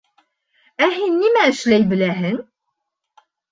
—Ә 0.85 0.87
һин 0.93 1.19
нимә 1.19 1.45
эшләй 1.53 1.87
беләһең? 1.93 2.43